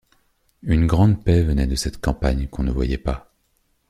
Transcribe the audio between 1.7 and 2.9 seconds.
cette campagne qu’on ne